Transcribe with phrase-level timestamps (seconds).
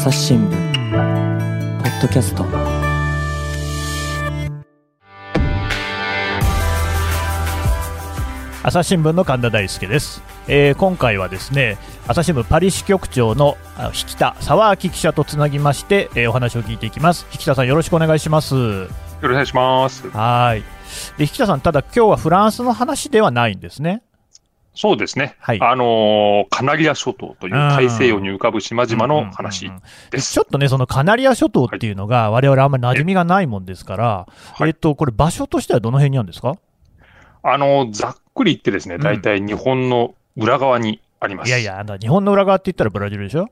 [0.00, 2.46] 朝日新聞ポッドキャスト。
[8.62, 11.76] 朝日新聞の神田大輔です、えー今回はですね
[12.06, 17.26] 朝日新聞パリ支局長のあ引田沢明記者とつなぎまして、えーお話を聞いていきます。
[17.34, 18.54] 引田さんよろしくお願いします。
[18.54, 20.08] よろしくお願いします。
[20.08, 20.62] はい。
[21.18, 24.02] で引田さんただ今日はフランスの話ではないんですね
[24.74, 25.36] そうですね。
[25.40, 25.60] はい。
[25.60, 30.20] あのーカナリア諸島という大西洋に浮かぶ島々の話うんうん。
[30.20, 34.68] ちょっとねそのカナリア諸島っていうのが我々あんまり馴染みがないもんですから、はい。
[34.68, 36.56] えっとこれ場所としてはどの辺にあるんですか？
[37.42, 39.00] あのーざっくり言ってですね、うん。
[39.02, 41.48] 大体日本の裏側にあります。
[41.48, 43.48] いやいやあの日本の裏側って言ったらブラジルでしょ？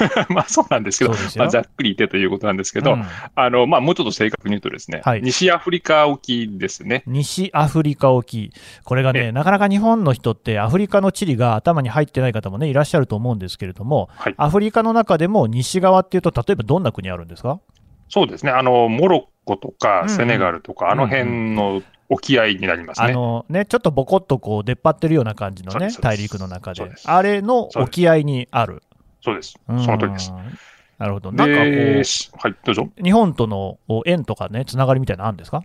[0.28, 3.04] まあそうなんですけどまあ、ざっくり言ってということなんですけど、うん。
[3.34, 5.22] あの、まあもうちょっと正確に言うとですね、はい。
[5.22, 7.02] 西アフリカ沖ですね。
[7.06, 8.52] 西アフリカ沖、
[8.84, 14.34] これがね、えなかなか日本の人って、アフリカの地理が頭に入ってない方もね、いらっしゃると思うんですけれども、はい。
[14.36, 17.60] アフリカの中でも西側っていうと、例えばどんな国あるんですか？
[18.08, 18.52] そうですね。
[18.52, 20.08] あの、モロッコとうんうかん。
[20.08, 23.08] セネガルとか、あの辺の沖合になりますね。
[23.08, 26.88] あのね、ちょっとボコっとこう出っ張ってるような感じのね、大陸の中で。
[26.88, 27.10] で、す。
[27.10, 28.82] あれの沖合にある。
[29.28, 29.58] そうです。
[29.68, 30.32] うんその通りです。
[30.98, 31.30] なるほど。
[31.30, 32.88] なんかこで、しはい、どうぞ。
[32.98, 35.62] う、日本との縁とかね、つながりみたいなのあるんですか？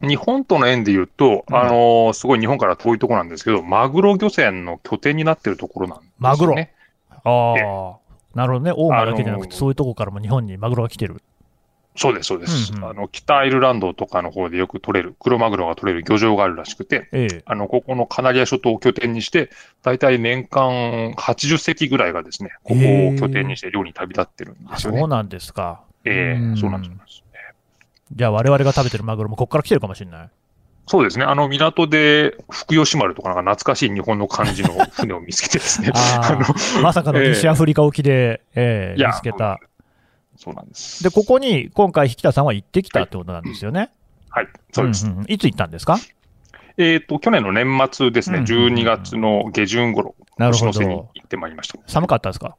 [0.00, 6.16] 日本との縁で言うと、うんあのーすごい日本から遠いところなんですけど、マグロ漁船の拠点になってるところなんですよね。
[6.20, 6.54] マグロ
[7.22, 7.96] あえあ、
[8.34, 11.20] なるほどね、大間だけじゃなくて、あのーそういうとこからも日本にマグロが来てる。
[12.00, 13.08] そうです、そうです、うんうんあの。
[13.08, 17.42] 北アイルランドとかの方でよく取れる、黒マグロが取れる漁場があるらしくて、ええ。
[17.44, 19.50] あの、ここのカナリア諸島を拠点にして、
[19.82, 25.00] 大体年間80隻ぐらいがですね、ここを拠点にして漁に旅立ってるんあですよね。
[25.00, 25.82] そうなんですか。
[26.06, 27.22] ええうんそうなんです。
[28.12, 30.30] じゃあ、我々が食べてるマグロもここから来てるかもしれない。
[30.86, 31.24] そうですね。
[31.24, 35.92] あの、港で、福吉丸とかなんか懐かしい日本の感じの船を見つけてですね。
[35.94, 39.60] あのーまさかの西アフリカ沖で、ええいや見つけた。
[40.42, 41.04] そうなんです。
[41.04, 43.90] で、ここに今回、引田さんは行ってきたってことなんですよね。
[44.30, 45.06] はい、そうです。
[45.06, 45.98] んんんいつ行ったんですか？
[46.78, 51.08] えっ、と、去年の年末ですね、うんうんうん12月の下旬頃、年の瀬にど。
[51.14, 51.78] 行ってまいりました。
[51.86, 52.56] 寒かったですか？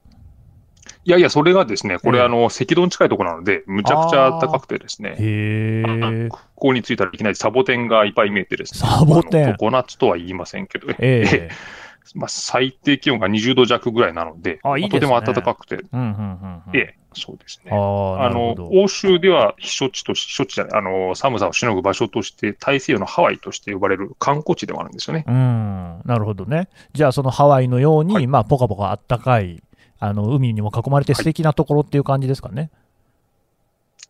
[1.04, 6.28] いやいや、それがですね、これ、ええあの、赤道に近いところなので、むちゃくちゃ暖かくてですね、へえ。
[6.30, 11.50] ここに着いたらいきなりサボテンがいっぱい見えてですね、サボテンあの常夏とは言いませんけど、ええ。
[12.16, 17.72] まあ、最低気温が20度弱ぐらいなので、あいいですねとても暖かくて、うんうんうんそうですね。
[17.72, 25.26] あの欧州では避暑地とし、避暑地じゃない、あの、寒さをしのぐ場所として、大西洋のハワイとして呼ばれる観光地でもあるんですよね。
[25.28, 26.70] うん、なるほどね。
[26.94, 29.62] じゃあ、そのハワイのように、はいまあ、ポカポカあったかい、
[30.00, 32.72] あの、海にも囲まれて素敵なところっていう感じですかね。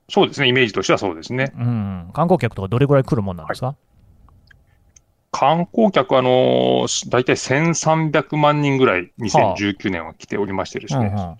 [0.08, 1.54] そうですね、イメージとしてはそうですね。
[1.58, 2.10] うん。
[2.14, 3.76] 観光客とかどれぐらい来るもんなんですか、
[5.42, 11.36] 観光客、あのー、大体1300万人ぐらい2019年は来ておりましてですね、うんうん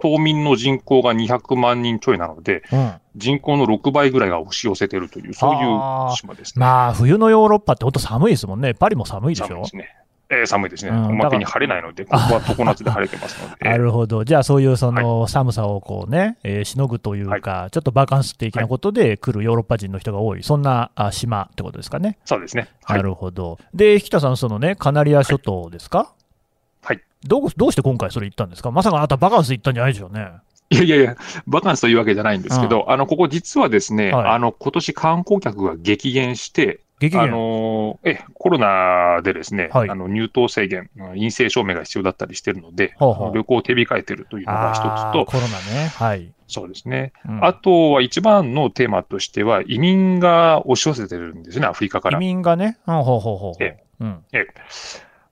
[0.00, 2.92] 島民の人口が200万人ちょいなので、うん。
[3.14, 6.60] 人口の6倍ぐらいが押し寄せてるという、そういう島ですね。
[6.60, 8.74] まあ、冬のヨーロッパって本当寒いですもんね。
[8.74, 9.46] パリも寒いでしょ？
[9.46, 9.94] 寒いですね。
[10.30, 10.90] えー寒いですね。
[10.90, 13.64] うんおまけに晴れないので、ここは常夏で晴れてますので。
[13.68, 14.24] なるほど。
[14.24, 22.18] じゃあ、そういうその寒さをこうね、えーしのぐというか、ちょっとバカンス的なことで来るヨーロッパ人の人が多い、そんなあ島ってことですかね。
[22.24, 22.68] そうですね。
[22.84, 22.94] は。
[22.94, 23.58] ないるほど。
[23.74, 26.12] で、引田さん、そのね、カナリア諸島ですか？
[26.82, 27.00] はい。
[27.26, 28.70] どうどうして今回それ行ったんですか？
[28.70, 30.28] まさかあなたバカンス行ったんじゃないでしょうね。
[30.70, 37.30] いやいやいや、バカンスというわけじゃないんですけど、あの、ここ実はですね、はいあの、今年観光客が激減して、あ激減。
[37.30, 45.48] のーえ、コロナでですね、はいあの入島制限、陰性証明が必要だったりしてるので、ほうほう旅行を手控えてるというのが一つと、コロナ
[45.80, 45.88] ね。
[45.94, 46.32] はい。
[46.46, 47.12] そうですね。
[47.28, 52.18] うんあとは一番のテーマとしては、移民が押し寄せてるんですね、アフリカか移ら。
[52.18, 53.64] 民がね、うん、ほうほうほうほう。
[53.64, 54.24] えうん。
[54.32, 54.46] え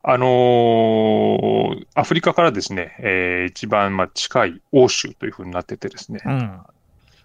[0.05, 6.61] あのーアフリカからですね、えー一番まあ近い欧州というふうになっててですね、うん。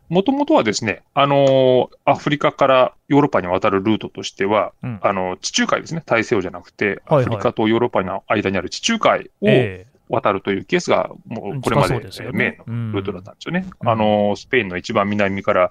[0.10, 5.00] もともとはですね、あのーアフリカからヨーロッパに渡るルートとしては、うん。
[5.02, 7.26] あの、地中海ですね、大西洋じゃなくて、はいはい。
[7.26, 13.66] アフリカとヨーロッパの間にある地中海をえ渡るというケースが、もえうこれまで近そうですよメイねンのルートだったんですよね。
[13.82, 13.90] うん。
[13.90, 15.70] あのースペインの一番南から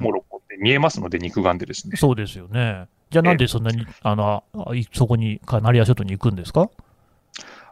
[0.00, 1.96] モロッコって見えますので、肉眼でですね。
[1.96, 2.86] そうですよね。
[3.10, 4.42] じゃあなんでそんなに、あの、
[4.92, 6.70] そこに、カナリア諸島に行くんですか？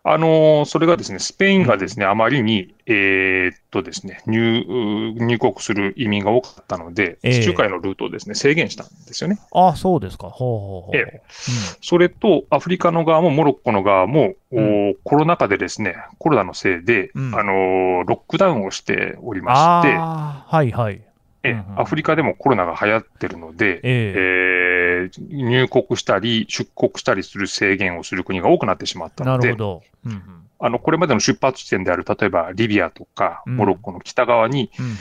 [0.04, 4.64] あのーそれがですね、スペインがですね、あまりに、えーっとですね、入、
[5.14, 9.38] 入国する移民が多かったので、ええ地中海のルートをですね、制限したんですよね。
[9.52, 10.28] あそうですか。
[10.28, 10.96] ほうほうほう。
[10.96, 11.22] ええ
[11.80, 21.00] それと、アフリカの側もモロッコの側も、おうコロナ禍でですね、コロナのせいで、うんあのーロックダウンをしておりまして、ああ、はいはい。
[21.42, 29.82] えうんうんアフリカでもコロナが流行ってるので、えええー入国したり出国したりする制限をする国が多くなってしまったのでなるほ、ど。
[30.06, 30.22] うんうん
[30.64, 34.94] あの、これまでの出発地点である、例えばリビアとか、うんモロッコの北側に、うんうん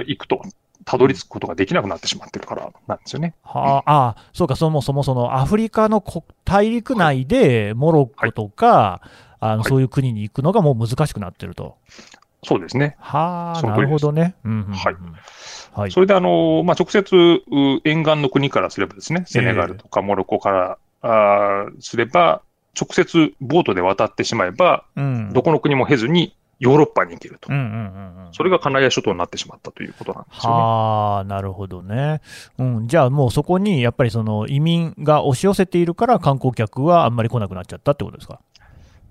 [0.00, 0.42] ー行くと、
[0.84, 3.34] たどり着くことができなくなってしまってるからなんですよね。
[3.42, 9.00] はあ、あそうか、そもそもそのアフリカのこ大陸内でモロッコとか、
[9.40, 11.76] あのはいそういう国に行くのがもう難しくなってると。
[12.44, 12.96] そうですね。
[13.00, 14.34] はあ、なるほどね。
[14.44, 14.96] うんうんうんはい
[15.72, 15.90] はい。
[15.92, 17.40] それで、あの、まあ、直接、う
[17.84, 22.42] 沿岸の国からすればですね、セネガルとかモロッコから、あーすれば、
[22.80, 27.52] 直接ボートで渡ってしまえば、うんどこの国も経ずにヨーロッパに行けると。
[27.52, 27.66] うんうんう
[28.22, 28.32] んうん。
[28.32, 30.56] それがカナリア諸島になってしまったということなんですよね。
[30.56, 32.20] はあ、なるほどね。
[32.58, 38.40] うん、じゃあもうそこにやっぱりその移民が押し寄せているから観光客はあんまり来なくなっちゃったってことですか？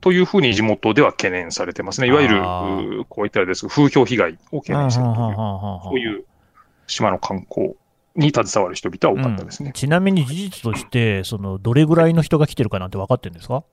[0.01, 2.07] というふうに地元では懸念されてますね。
[2.07, 3.65] いわゆる、こういったあれです。
[3.65, 6.25] が風評被害を懸念しているという、そそういう
[6.87, 7.73] 島の観光
[8.15, 9.71] に携わる人々は多かったですね。
[9.73, 13.63] ちなみに事実として、そのどれぐらいの人が来てるかなんて分かってるんですか？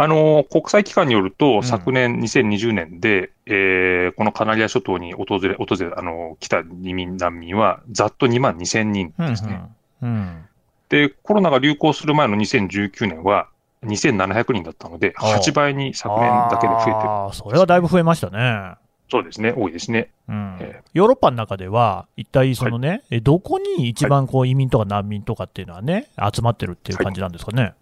[0.00, 1.62] あの、国際機関によると、ん。
[1.64, 9.60] 昨年2020年で、えーこのカナリア諸島に訪れ、訪れ、あの、来た移民、難民は、ざっと2万2000人ですね。
[10.02, 10.44] うんうん
[10.88, 13.48] で、コロナが流行する前の2019年は、
[13.84, 16.96] 2700人だったので、ああ8倍に昨年だけで増えてる。
[16.96, 18.74] あーそれはだいぶ増えましたね。
[19.10, 20.10] そうですね、多いですね。
[20.28, 27.74] うんえヨーロッパの中では、一体そのね、えどこに一番こう移民とか難民とかっていうのはね、集まってるっていう感じなんですかね？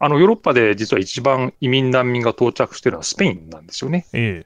[0.00, 4.04] あの、ヨーロッパで実は一番移民難民が到着しているのはスペインなんですよね。
[4.12, 4.44] え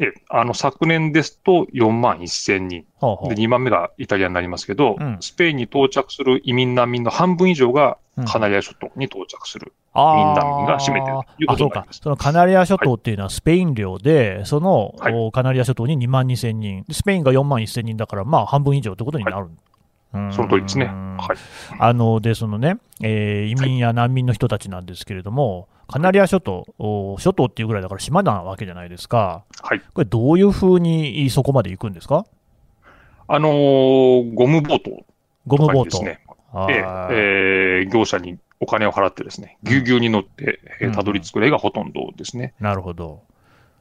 [0.00, 2.84] ええ、あの、昨年ですと4万1000人。
[3.00, 9.72] はあはあで、2番目がイタリアになりますけど、うんスペインに到着する移民難民の半分以上がうんカナリア諸島に到着する。
[10.00, 11.92] あー移民が占めてるというこあ、そうかとになりま。
[11.92, 19.46] すそのカナリア諸島っていうのはスペイン領で、その、はいおカナリア諸島に2万2000人、でスペインが4万1000人だから、まあ半分以上ってことになる。
[19.46, 20.86] うんその通りですね。
[20.86, 21.36] はい。
[21.78, 29.44] あので、そのね、えー移民や難民の人たちなんですけれども、カナリア諸島、お諸島っていうぐらいだから島なわけじゃないですか。
[29.62, 29.80] はい。
[29.92, 32.24] これ、どういうふうにそこまで行くんですか？
[33.26, 34.90] あのーゴムボート
[35.46, 36.02] ゴムボート。
[36.02, 36.18] で
[37.10, 42.54] えー業者にお金を払ってですね、ぎゅうぎゅうに乗って、えーうんたどり着く例がほとんどですね。
[42.60, 43.22] なるほど。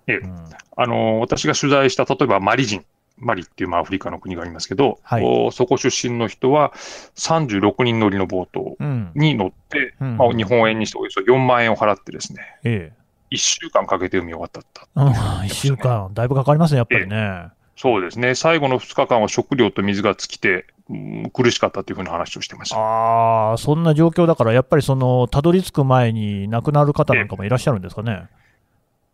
[0.08, 0.46] ええうん
[0.76, 2.86] あのー私が取材した、例えばマリ人。
[3.20, 6.72] マリっていうまあアフリカの国がありますけど、はいおそこ出身の人は
[7.16, 9.12] 36人乗りのボートうん。
[9.16, 12.98] に乗って、うんまあ、日本円にしておよそ4万円を払ってですね、ええ。
[13.36, 14.88] 1週間かけて海を渡った。
[14.96, 17.48] うん、1週間、だいぶかかりますね、やっぱりね。
[17.76, 18.36] そうですね。
[18.36, 20.64] 最後の2日間は食料と水が尽きて、うん
[21.34, 22.78] 苦しかったというふうな話をしてました。
[22.78, 28.28] ああ、そんな状況だから、やっぱりその、たどり着く前に亡くなる方なんかもいらっしゃるんですかね？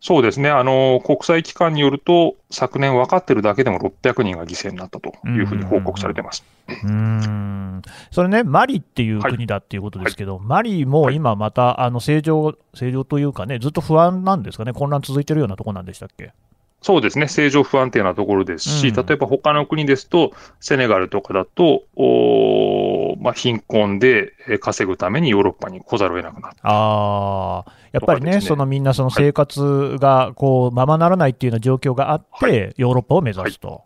[0.05, 0.49] そうですね。
[0.49, 6.43] あの、国際機関によると、昨年分かってるだけでも600人が犠牲になったというふうに報告されてます。
[6.67, 7.81] うーん。
[8.11, 16.33] それね、マリっていうはい国だっていうことですけど、マリも今また、あの、正常、正常というかね、ずっと不安なんですかね、混乱続いてるようなところなんでしたっけ？
[16.83, 17.25] そうですね。
[17.25, 26.57] 政情不安定なところですし、うん例えば他の国ですと、セネガルとかだと、おーまあ、貧困でえー稼ぐためにヨーロッパに来ざるを得なくなった。
[26.63, 33.83] ああ、やっぱりね、そのみんなその生活がこう、ままならないっていうような状況があって、はヨーロッパを目指すと。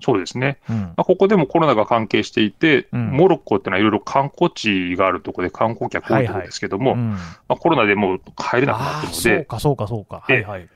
[0.00, 0.58] そうですね。
[0.68, 7.20] うんまあ、ここでもコロナが関係していて、うんモロッコってのはいろいろ観光地があるところで観光客多いところですけども、うんま
[7.50, 10.16] あ、コロナでもう帰れなくなってるので、そうか、そうか、そうか。
[10.16, 10.68] はええいはい。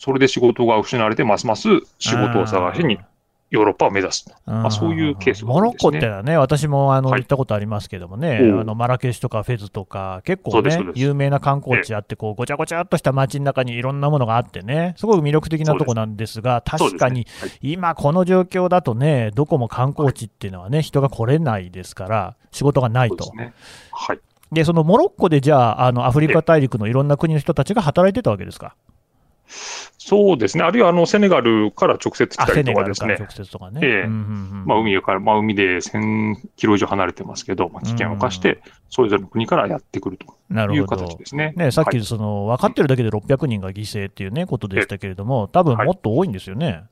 [0.00, 2.98] それで仕事が失われて、ますます仕事を探しに
[3.50, 4.24] ヨーロッパを目指す。
[4.46, 4.54] うん。
[4.62, 7.20] まあそういうケースがモロッコってのはね、私もあのはい。
[7.20, 17.26] 行ったことありますけどもね、あのマラケシュとかフェズとか、結構ね有名な観光地あって、こうごちゃごちゃっとした街の中にいろんなものがあってね、すごい魅力的なとこなんですが、確かに
[17.60, 23.34] 今、この状況だとね、どこも観光地っていうのはね、人が来れないですから、仕事がないと。
[23.34, 23.52] ね。
[23.92, 24.20] はい。
[24.50, 28.74] で、そのモロッコでじゃあ、あのアフリカ大陸のいろんな国の人たちが働いてたわけですか？
[29.50, 30.64] そうですね。
[30.64, 33.30] あるいはあのセネガルから直接来あ、たセりとかですね直。
[33.30, 34.06] 接とかね。
[34.64, 40.26] まあ、海から、まあ、海で1000キロ以上離れてますけど、まあ、危険を冒して、それぞれの国からやってくると
[40.72, 41.52] いう形ですね。
[41.56, 46.84] ね、さっはいきその分かってるだけで600人が犠牲っていうね、ことでしたけれども、多分もっと多いんですよね。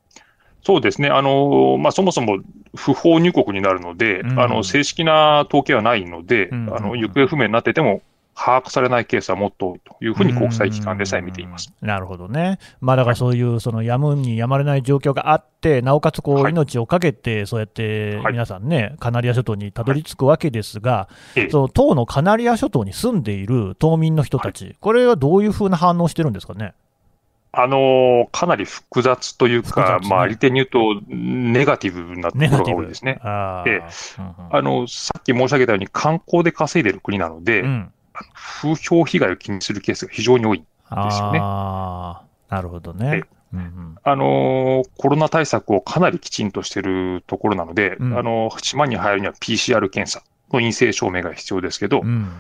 [0.63, 1.09] そうですね。
[1.09, 2.39] あの、まあ、そもそも
[2.75, 8.03] 不法入国になるので、うんあの、正式な統計はないので、うんあの、行方不明になってても、
[8.41, 11.73] 把握されないケースはもっと多いというふうに国際機関でさえ見ています。
[11.83, 12.59] うんなるほどね。
[12.81, 18.33] まあだからそういうそのやむにやまれない状況があって、なおかつこうはい命をかけて、そうやってはい。
[18.33, 21.51] 皆さんね、カナリア諸島にたどり着くわけですが、ええ。
[21.51, 26.75] その当のカナリア諸島に住んでいる島民の人たち、これはどういうふうな反応してるんですかね？
[27.51, 30.09] あのーかなり複雑というか、ね。
[30.09, 33.19] まあ、利点に言うと、ネガティブなところが多いですね。
[33.23, 33.71] あー。
[33.71, 33.83] ええ
[34.19, 34.57] うんうん。
[34.57, 37.93] あの、さっき申し上げたように、観光で稼いでる国なので、うん
[38.35, 40.59] 風評被害を気にするケースが非常に多い。
[40.59, 40.65] で
[41.11, 43.25] すよねああ、なるほどね。
[43.53, 50.21] うんうんあのーコロナ対策をかなりきちんとしてるところなので、うんあのー島に入るには PCR 検査
[50.53, 52.31] の陰性証明が必要ですけど、うん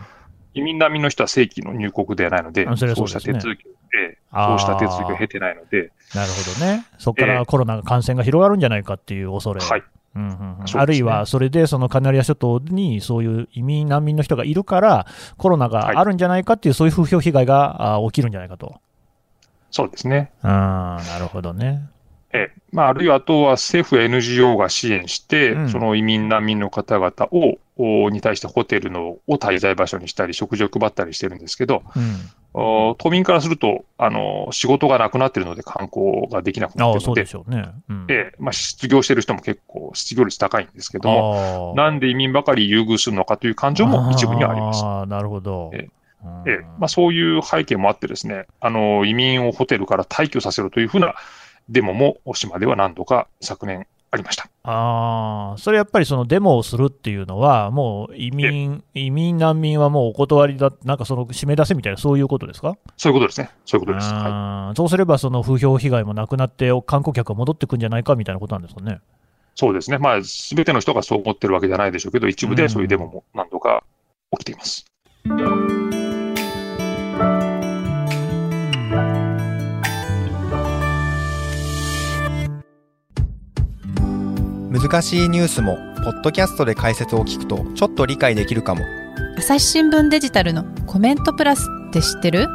[0.55, 6.87] 移民難民の人は正規の入国ではないので、あそれはそそうした手続きで、そうした手続きを経てないので、なるほどね。
[6.99, 9.61] そこかええらコロナが感染が広がるんじゃないかっていう恐れ。
[9.61, 9.83] はい。
[10.19, 15.07] うんうんうんあるいはそれでそのカナリア諸島にそういう移民、難民の人がいるから、
[15.37, 18.81] コロナがあるんじゃないかっていう、そういう風評被害があ起きるんじゃないかと。
[19.71, 20.33] そうですね。
[20.43, 21.89] あーなるほどね。
[22.33, 22.61] ええ。
[22.73, 25.69] まあ、あるいはあとは政府や NGO が支援して、うん。
[25.71, 37.01] その移民、難民の方々を、おに対してホテルのを滞在場所にしたり、食事を配ったりしてるんですけど、うん、お島民からすると、あの、仕事がなくなってるので観光ができなくなってるので。
[37.05, 37.69] そうで、しょうね。
[37.89, 38.35] うん、ええ。
[38.39, 44.83] まあ、失業してる人も結構失業率高いんですけども、なんで移民ばかり優遇するのかという感情も一部にはあります。
[44.85, 45.71] あーなるほど。
[45.73, 45.89] え。
[46.25, 46.51] うん。
[46.51, 46.65] ええ。
[46.79, 51.15] まあ、そういう背景もあってですね、あの、移民をホテルから退去させろというふうな
[51.69, 54.49] デモも島では何度か昨年ありました。
[54.63, 62.79] ああ、それやっぱりそのデモをするっていうのは、もう移民、移民、難民はもうお断りだ、なんかその締め出せみたいな、そういうことですか？
[62.97, 63.51] そういうことですね。
[63.67, 64.09] そういうことです。
[64.77, 69.01] そうすれば、その風評被害もなくなって、観光客が戻ってくんじゃないかみたいなことなんですかね？
[69.55, 69.99] そうですね。
[69.99, 73.85] まあ、すべての人がそう思ってるわけじゃないでしょうけど、一部でそういうデモも何度か
[74.31, 74.87] 起きています。
[84.71, 88.85] 難しいニュースもポッドキャストで解説を聞くとちょっと理解できるかも。
[89.39, 92.49] 朝日新聞デジタルのコメントプラスって知ってる？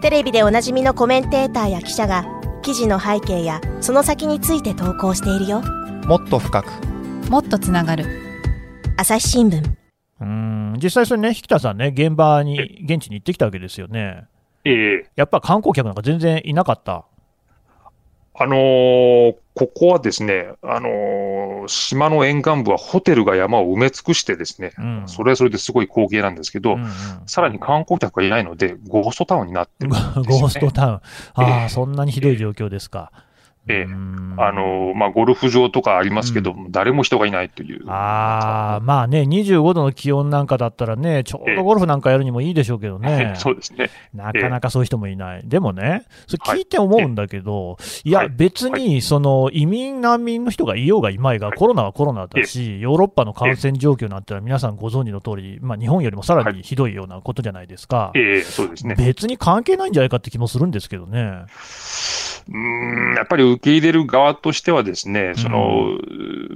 [0.00, 2.24] テレビでおなじみのコメンテーターや記者が
[2.62, 5.62] 記事の背景やその先について投稿しているよ。
[6.06, 6.66] もっと深く。
[7.30, 8.04] もっとつながる。
[8.96, 9.62] 朝日新聞。
[9.62, 14.24] うーん、実際それね、引田さんね、現場に、現地に行ってきたわけですよね。
[14.64, 15.10] ええ。
[15.14, 17.04] やっぱ観光客なんか全然いなかった。
[18.36, 21.33] あのーここはですね、あのー
[21.68, 25.02] 島の沿岸部はホテルが山を埋め尽くしてですね、うん。
[25.06, 26.90] それはそれですごい光景なんですけど、うんうん
[27.26, 30.28] さらに観光客がいないので、ゴーストタウンになってるんですよ、ね。
[30.28, 30.92] ゴーストタウン。
[30.94, 31.00] あ
[31.34, 33.10] あ、ええそんなにひどい状況ですか。
[33.12, 33.18] え
[33.68, 37.88] えうーんあのーまあ、ゴルフ場とかありますけど、う誰も人がいないという。
[37.88, 43.34] ああ、まあね、25度の気温なんかだったらね、ちょうどゴルフなんかやるにもいいでしょうけどね。
[43.38, 43.90] そうですね。
[44.12, 45.42] なかなかそういう人もいない。
[45.44, 58.10] でもね、それ聞いて思うんだけど、いや、はい別に、その、移民、難民の人がいようがいまいが、はいコロナはコロナだし、ヨーロッパの感染状況なんてのは皆さんご存知の通り、まあ日本よりもさらにひどいようなことじゃないですか。
[58.14, 58.96] ええそうですね。
[58.96, 61.44] 別に関係ないんじゃないかって気もするんですけどね。
[62.48, 65.98] うーんやっぱり受け入れる側としてはですね、その、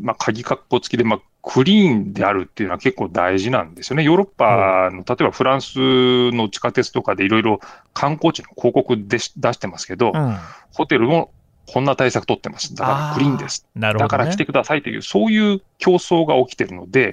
[0.01, 4.03] まあ、鍵括弧付きで、まあ、クリーンであるっていうのは結構大事なんですよね。
[4.03, 7.61] ヨーロッパの、例えばフランスの地下鉄とかでいろいろ
[7.95, 10.37] 観光地の広告でし出してますけど、うん。
[10.75, 11.31] ホテルも
[11.73, 12.75] こんな対策取ってます。
[12.75, 13.67] だからクリーンです。
[13.75, 14.09] なるほど、ね。
[14.09, 17.13] だから来てくださいという、そういう競争が起きてるので、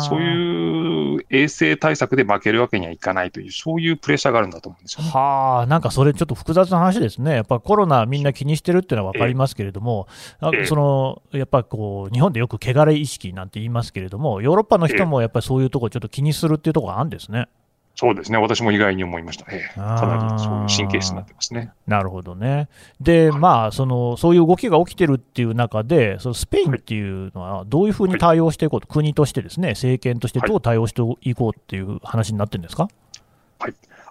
[0.00, 5.10] そういう衛生対策で負けるわけにはいかないという、そういうプレッシャーがあるんだと思うんですよね。
[5.10, 7.34] はあ、なんかそれちょっと複雑な話ですね。
[7.36, 10.08] やっぱコロナみんな気にしてるっていうのは分かりますけれども、
[10.42, 17.46] ええその、やっぱこう、日本でよく汚れ意識なんて言いますけれども、ヨーロッパの人もやっぱりそういうところちょっと気にするっていうところがあるんですね。
[17.94, 18.38] そうですね。
[18.38, 19.46] 私も意外に思いました。
[19.50, 21.72] ええかなりそういう神経質になってますね。
[21.86, 22.68] なるほどね。
[23.00, 32.88] で、まあ、その、そういう動きが起きてるっていう中で、そのスペインっていうのはどういうふうに対応していこうと、国としてですね、政権としてどう対応していこうっていう話になってるんですか、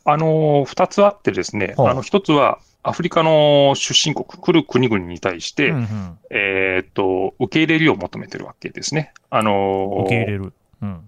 [0.06, 9.14] あのー、二つあってですね、はああの、一つは、アフリカの出身国、来る国々に対して、うんうんえーっと、受け入れるよう求めてるわけですね。
[9.30, 10.54] あのー受け入れる。
[10.82, 11.08] うん。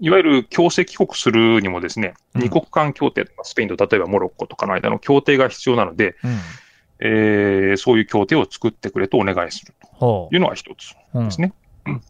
[0.00, 6.38] いわゆる強制帰国するにもですね、うん二国間協定とか、スペインと例えばモロッコとかの間の協定が必要なので、うん。
[6.98, 11.52] えーそういう協定を作ってくれとお願いするほというのが一つですね。
[11.86, 12.00] うん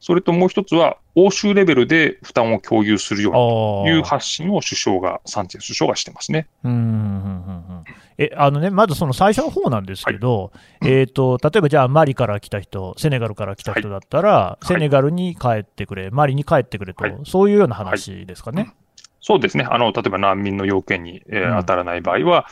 [0.00, 6.46] それともう一つは、欧州レベルで負担を共有するようにとああいう発信を首相が、サンチェス首相がしてますね。
[6.64, 7.78] うんうんうんうん。
[7.78, 7.84] うん
[8.20, 10.50] えあのね、まずその最初の方なんですけど、
[10.82, 14.66] えー、と例えばじゃあ、マリから来た人、セネガルから来た人だったら、い。
[14.66, 17.16] セネガルに帰ってくれ、マリに帰ってくれと、はい。
[17.24, 18.72] そういうような話ですかね。
[19.20, 19.64] そうですね。
[19.70, 21.60] あの、例えば難民の要件に、えーうん。
[21.60, 22.46] 当たらない場合は、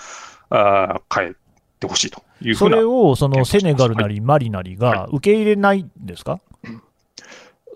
[0.51, 1.35] あー帰っ
[1.81, 6.41] てほしいというふそうなれをそのセネガルなはりマリなりが受け入れないんですか、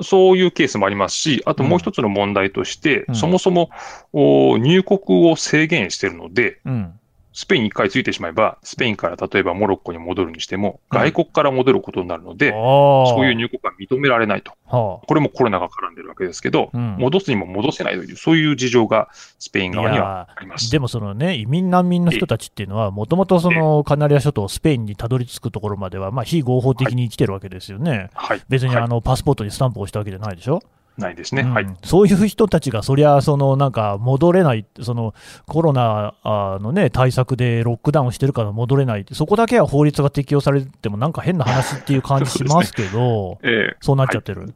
[0.03, 3.15] そういうケースもありますし、あともう一つの問題として、うん。
[3.15, 3.71] そもそも
[4.13, 7.00] お入国を制限しているので、うん、
[7.33, 14.53] スペインに一回ついてしまえば、スペインから例えばモロッコに戻るにしても、外国から戻ることになるので、そそういう入国が認められないと。
[14.67, 20.71] はこれもコロナが絡んでるわけですけど、うん戻すにも戻せないという、そういう事情がスペインあ、側にはあります。
[20.71, 28.11] でもそのね、移民難民の人たちっていうのは、もともとそのカナリア諸島、スペインにたどり着くところまでは、まあ、非合法的に生きてるわけですよね。
[28.15, 28.41] はい。
[28.49, 30.61] 別にはいあのパスポートにスタンプを押したわけじゃないでしょ？
[31.01, 31.43] ないですね。
[31.43, 31.67] うんはい。
[31.85, 35.15] そういう人たちが、そりゃ、そのなんか戻れない、その
[35.47, 44.55] コロナあの、ね、対策でロックダウンしてるから戻れないそこだけは法律が適用されても、なんか変な話っていう感じしますけど、 ええそうなっちゃってる。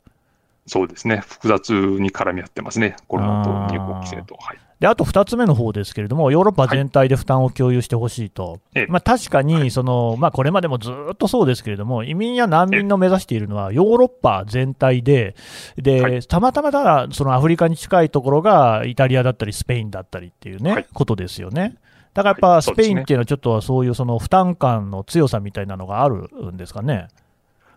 [0.67, 1.23] そうですね。
[1.27, 2.97] 複雑に絡み合ってますね。
[3.09, 4.37] コロナと入国規制と。
[4.41, 4.59] はい。
[4.81, 8.87] であと2つ目の方ですけれども、ヨーロッパ全体で負担を共有してほしいと、ええ。
[8.89, 15.37] まあ、確かにその、まあ、これまでもずっとそうですけれども、移民や難民の目指しているのは、ヨーロッパ全体で、
[15.77, 16.23] ではい。
[16.23, 20.87] たまたまただそのアフリカに近いところがイタリアだったり、スペインだったりっていうね、はい。
[20.93, 21.77] ことですよね。
[22.13, 22.63] だからやっぱはい。
[22.63, 27.09] スペインっていうのは、ちょっとそういうその負担感の強さみたいなのがあるんですかね。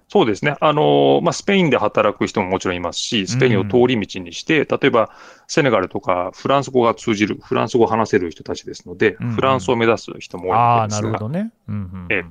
[0.10, 0.56] そうですね。
[0.62, 5.12] あの、まあ、スペインで働く人ももちろんいますし、スペインを通り道にして、例えば、
[5.48, 9.34] セネガルとかフランス語が通じる、フランス語を話せる人たちですので、うんうん。
[9.34, 11.52] フランスを目指す人も多いですが、なるほどね。
[11.68, 12.24] うんうんええ。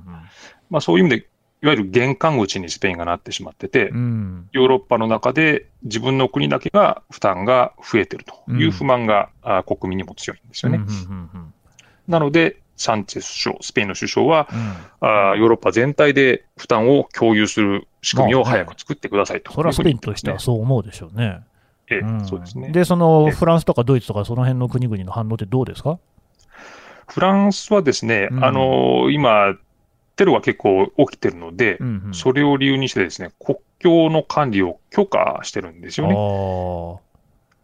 [0.71, 1.27] まあ、そういう意味で、
[1.61, 3.97] いわゆる玄関口にスペインがなってしまっててうん。
[3.97, 10.79] う、んヨーロッパの中で自分の国だけが負担が増えてるという不満が、あ国民にも強いんですよね。
[10.79, 11.53] うんうんうんうん。
[12.07, 15.07] なので、サンチェス首相、スペインの首相は、うん。
[15.07, 21.39] あーヨーロッパ全体で負担を共有する仕組みを早く作ってくださいと、それはスペインとしてはそう思うでしょうね。
[21.89, 22.25] ええうん。
[22.25, 22.69] そうですね。
[22.69, 23.31] で、そのええ。
[23.31, 25.99] フランスとかドイツとか、その辺の国々の反応ってどうですか？
[27.07, 28.45] フランスはですね、うん。
[28.45, 29.55] あのー今、
[30.17, 32.13] テロが結構起きてるので、うんうん。
[32.13, 36.13] それを理由にしてですね、国境の管理を許可してるんですよね。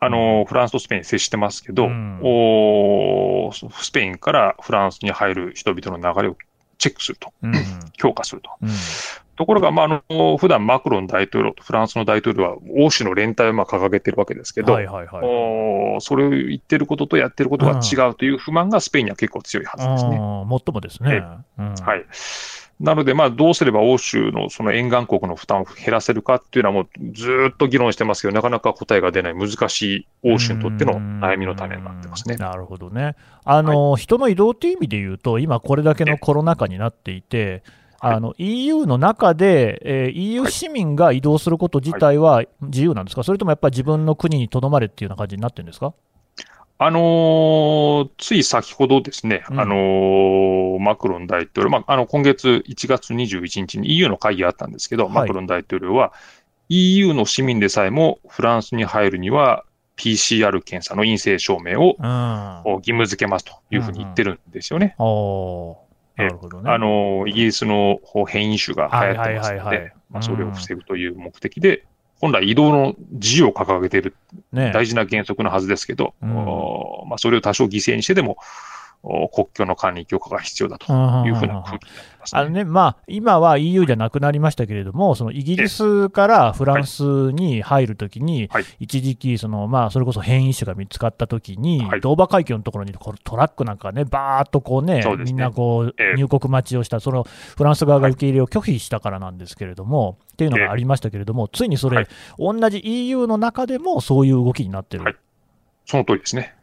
[0.04, 6.38] ああのーフランスとスペイン接してますけど、うんおースペインからフランスに入る人々の流れを
[6.78, 7.54] チェックすると、ーうん
[7.94, 8.50] 強化すると。
[8.62, 8.70] うん
[9.36, 15.26] ところが、まあ、あの、普段マクロン大統領とフランスの大統領は欧州の連帯をまあ掲げてるわけですけど、はいはいはい。
[15.26, 20.18] おーそれを言ってることとやってることが違うという不満がスペインには結構強いはずですね。
[20.20, 21.24] もっともですね。
[21.58, 22.06] うんはい。
[22.80, 29.36] なので、まあ、どうすれば欧州のその沿岸国の負担を減らせるかっていうのはもうずーっと議論してますけど、なかなか答えが出ない。
[29.36, 32.36] 難しい欧州にとっての悩みの種になってますね。
[32.36, 32.42] うん。
[32.42, 33.16] なるほどね。
[33.46, 37.64] あの、人の移動という意味で言うと、今これだけのコロナ禍になっていて、
[38.00, 38.16] はい。
[38.16, 45.94] あの EU の中で、えー EU 市民が移動すること自体は自由なんですか、それともやっぱり自分の国にとどまれっていうような感じになってるんですか？
[46.80, 49.60] あのーつい先ほどですね、うん。
[49.60, 55.14] あのーマクロン大統領、まあ、あの、今月1月21日に EU の会議があったんですけど、はい。
[55.14, 56.14] マクロン大統領は
[56.70, 59.64] EU の市民でさえもフランスに入るには
[59.98, 61.96] PCR 検査の陰性証明を
[62.78, 64.96] 義務付けますというふうに言ってるんですよね。
[64.98, 65.76] あー、
[66.18, 66.72] なるほどね。
[66.72, 71.86] あの、イギリスの変異種が流行ってますので、それを防ぐという目的で、
[72.24, 74.16] 本来移動の自由を掲げている
[74.54, 76.38] ね大事な原則のはずですけど、うん。
[76.38, 78.38] おまあ、それを多少犠牲にしてでも、お
[79.04, 80.92] 国境の管理強化が必要だと
[81.28, 82.42] いうふうな空気になってますね。
[82.42, 88.66] あのね、まあ、今は EU じゃなくなりましたけれども、そのイギリスからフランスに入るときに、はい。
[88.80, 92.02] 一時期その、まあ、それこそ変異種が見つかったときに、はい。
[92.02, 95.26] ドーバー海峡のところにトラックなんかね、ばーっとこうね、そうね。
[95.26, 96.16] みんなこうええ。
[96.16, 97.24] 入国待ちをした、その
[97.58, 102.08] フランス側が受け入れを拒否したからなんですけれども、っていうのがありましたけれども、ついにそれ、はい。
[102.40, 105.20] 同じ EU の中でもそういう動きになってる。
[105.86, 106.54] はいその通りですね。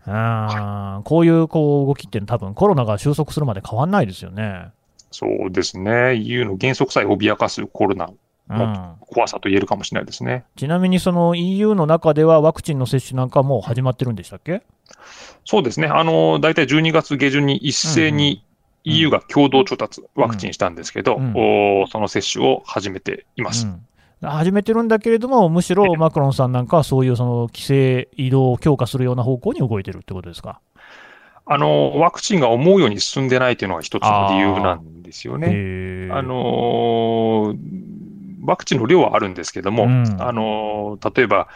[1.05, 4.71] こういうこう動きっていうのは、多分コロナが収束するまで変わんないですよね。
[5.11, 6.15] そうですね。
[6.15, 10.45] EU の原則さえ脅かすコロナうんの怖さと言えるかもしれないですね。
[10.57, 14.63] ちなみにその EU の中ではワクチンの接種なんかもう始まってるんでしたっけ？
[15.45, 15.87] そうですね。
[15.87, 18.43] あの、大体12月下旬に一斉に
[18.87, 21.35] うん EU が共同調達、ワクチンしたんですけど、うん
[21.83, 23.67] おその接種を始めています。
[23.67, 23.87] うん
[24.23, 30.61] 始めてるんだけれども、むしろマクロンさんなんかはそういうその規制、移動を強化するような方向に動いてるってことですか？
[31.47, 36.09] あの、ワクチンが思うように進んでないというのが一つの理由なんですよね。
[36.13, 37.57] あのー
[38.43, 40.17] ワクチンの量はあるんですけども、うん。
[40.23, 41.49] あのー例えば、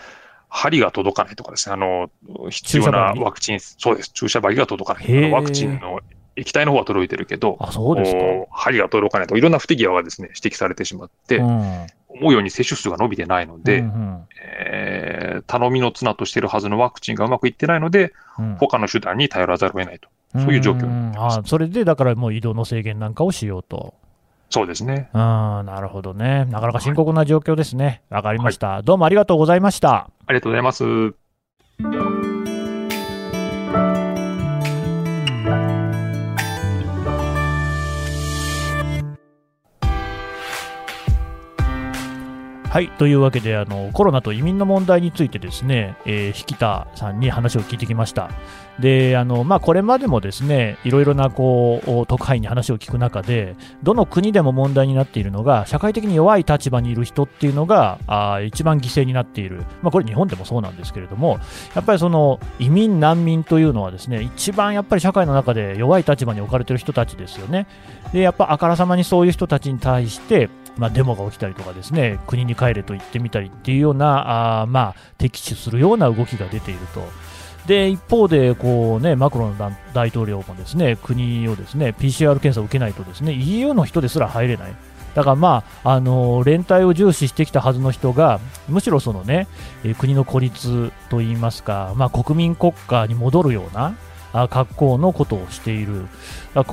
[0.48, 2.10] 針が届かないとかですね、あの
[2.50, 5.30] 必要なワクチン、そうです、注射針が届かない。
[5.30, 6.00] ワクチンの
[6.36, 8.14] 液体の方は届いてるけど、あ、そうです
[8.50, 15.14] 針が届かないとか、いろんな不手際がですね、指摘されてしまって、うん思うように接種数が伸びてないので、うんうんえー
[15.46, 20.08] 頼みの綱としているはずのワクチンがうまくいってないので、うん他の手段に頼らざるを得ないと。
[20.34, 23.94] そういう状況になそれで、だからもう移動の制限なんかをしようと。
[24.50, 25.10] そうですね。
[25.12, 26.44] うん、なるほどね。
[26.46, 28.02] なかなか深刻な状況ですね。
[28.10, 28.82] わかりました。
[28.82, 30.08] どうもありがとうございました。
[30.26, 32.13] ありがとうございます。
[42.74, 48.32] はいというわけであのコロナと移民の問題についてですね、えー、引田さんに話を聞いてきました。
[48.80, 61.38] であの、まあ、これまでもですねいろいろなこう特派員に話を聞く中でどの国でも問題になっているのが社会的に弱い立場にいる人っていうのがあ一番犠牲になっている、まあ、これ日本でもそうなんですけれども
[61.76, 67.68] やっぱりその移民難民というのはですね一番やっぱり社会の中で弱い立場に置かれている人たちですよね。
[68.12, 77.06] でやっぱあからさまにそういう人たちに対してまあ、デモが起きたりとかですね国に帰れと言ってみたりっていうようなあ、まあ、敵視するような動きが出ていると。
[77.66, 79.56] で一方でこう、ね、マクロン
[79.94, 84.76] 大統領もですね国をですね PCR 検査を受けないとですね EU の人ですら入れない。
[85.14, 89.46] だからまあ、あの連帯を重視してきたはずの人が、むしろそのね、
[89.98, 93.94] 国の孤立といいますか、まあ、国民国家に戻るような、
[94.34, 96.06] 格好のことをしている。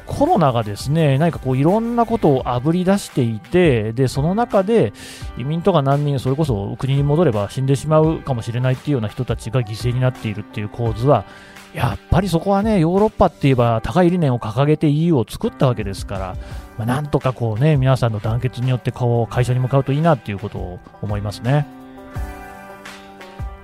[0.05, 4.93] コロナがですね、何かこういろんなことをあぶり出していて、で、その中で
[5.37, 11.25] 移民とか難民、それこそ国に戻れば死んでしまうかもしれないっていうような人たちが犠牲になっているっていう構図は、
[11.73, 16.35] やっぱりそこはね、ヨーロッパって言えば高い理念を掲げて EU を作ったわけですから、
[16.77, 21.80] まあ、なんとかこうね、皆さんの団結によって顔を会社に向かうといいなっていうことを思いますね。